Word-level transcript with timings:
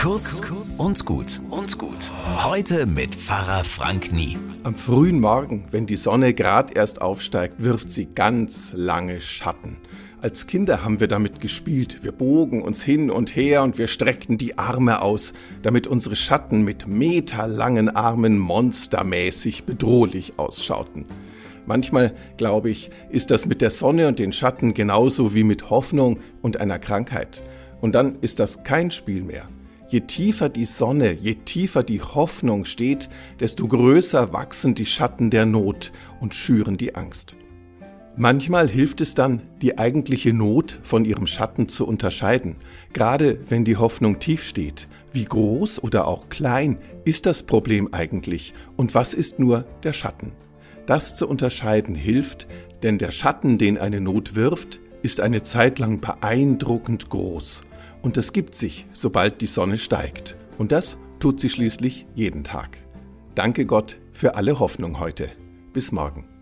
Kurz 0.00 0.40
und 0.78 1.04
gut 1.04 1.42
und 1.50 1.76
gut. 1.76 2.10
Heute 2.42 2.86
mit 2.86 3.14
Pfarrer 3.14 3.64
Frank 3.64 4.14
Nie. 4.14 4.38
Am 4.62 4.74
frühen 4.74 5.20
Morgen, 5.20 5.66
wenn 5.72 5.84
die 5.84 5.96
Sonne 5.96 6.32
gerade 6.32 6.72
erst 6.72 7.02
aufsteigt, 7.02 7.56
wirft 7.62 7.90
sie 7.90 8.06
ganz 8.06 8.72
lange 8.74 9.20
Schatten. 9.20 9.76
Als 10.22 10.46
Kinder 10.46 10.82
haben 10.82 11.00
wir 11.00 11.06
damit 11.06 11.42
gespielt. 11.42 11.98
Wir 12.02 12.12
bogen 12.12 12.62
uns 12.62 12.82
hin 12.82 13.10
und 13.10 13.36
her 13.36 13.62
und 13.62 13.76
wir 13.76 13.88
streckten 13.88 14.38
die 14.38 14.56
Arme 14.56 15.02
aus, 15.02 15.34
damit 15.60 15.86
unsere 15.86 16.16
Schatten 16.16 16.62
mit 16.62 16.86
meterlangen 16.86 17.94
Armen 17.94 18.38
monstermäßig 18.38 19.64
bedrohlich 19.64 20.38
ausschauten. 20.38 21.04
Manchmal, 21.66 22.14
glaube 22.38 22.70
ich, 22.70 22.90
ist 23.10 23.30
das 23.30 23.44
mit 23.44 23.60
der 23.60 23.70
Sonne 23.70 24.08
und 24.08 24.18
den 24.18 24.32
Schatten 24.32 24.72
genauso 24.72 25.34
wie 25.34 25.44
mit 25.44 25.68
Hoffnung 25.68 26.20
und 26.40 26.58
einer 26.58 26.78
Krankheit. 26.78 27.42
Und 27.82 27.94
dann 27.94 28.16
ist 28.22 28.40
das 28.40 28.64
kein 28.64 28.90
Spiel 28.90 29.22
mehr. 29.22 29.46
Je 29.90 30.02
tiefer 30.02 30.48
die 30.48 30.66
Sonne, 30.66 31.14
je 31.14 31.34
tiefer 31.34 31.82
die 31.82 32.00
Hoffnung 32.00 32.64
steht, 32.64 33.10
desto 33.40 33.66
größer 33.66 34.32
wachsen 34.32 34.76
die 34.76 34.86
Schatten 34.86 35.30
der 35.30 35.46
Not 35.46 35.90
und 36.20 36.32
schüren 36.32 36.76
die 36.76 36.94
Angst. 36.94 37.34
Manchmal 38.16 38.68
hilft 38.68 39.00
es 39.00 39.16
dann, 39.16 39.42
die 39.60 39.78
eigentliche 39.78 40.32
Not 40.32 40.78
von 40.82 41.04
ihrem 41.04 41.26
Schatten 41.26 41.68
zu 41.68 41.88
unterscheiden, 41.88 42.54
gerade 42.92 43.40
wenn 43.48 43.64
die 43.64 43.78
Hoffnung 43.78 44.20
tief 44.20 44.44
steht. 44.44 44.86
Wie 45.12 45.24
groß 45.24 45.82
oder 45.82 46.06
auch 46.06 46.28
klein 46.28 46.78
ist 47.04 47.26
das 47.26 47.42
Problem 47.42 47.92
eigentlich 47.92 48.54
und 48.76 48.94
was 48.94 49.12
ist 49.12 49.40
nur 49.40 49.64
der 49.82 49.92
Schatten? 49.92 50.30
Das 50.86 51.16
zu 51.16 51.28
unterscheiden 51.28 51.96
hilft, 51.96 52.46
denn 52.84 52.98
der 52.98 53.10
Schatten, 53.10 53.58
den 53.58 53.76
eine 53.76 54.00
Not 54.00 54.36
wirft, 54.36 54.78
ist 55.02 55.20
eine 55.20 55.42
Zeit 55.42 55.80
lang 55.80 56.00
beeindruckend 56.00 57.10
groß. 57.10 57.62
Und 58.02 58.16
es 58.16 58.32
gibt 58.32 58.54
sich, 58.54 58.86
sobald 58.92 59.40
die 59.40 59.46
Sonne 59.46 59.78
steigt. 59.78 60.36
Und 60.58 60.72
das 60.72 60.96
tut 61.18 61.40
sie 61.40 61.50
schließlich 61.50 62.06
jeden 62.14 62.44
Tag. 62.44 62.78
Danke 63.34 63.66
Gott 63.66 63.98
für 64.12 64.34
alle 64.34 64.58
Hoffnung 64.58 64.98
heute. 64.98 65.30
Bis 65.72 65.92
morgen. 65.92 66.39